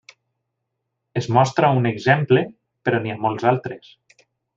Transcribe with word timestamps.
Es 1.19 1.27
mostra 1.35 1.69
un 1.81 1.87
exemple, 1.89 2.43
però 2.89 3.03
n'hi 3.05 3.13
ha 3.15 3.19
molts 3.27 3.47
altres. 3.53 3.93